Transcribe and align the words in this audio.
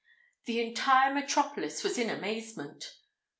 The 0.45 0.59
entire 0.61 1.13
metropolis 1.13 1.83
was 1.83 1.99
in 1.99 2.09
amazement! 2.09 2.91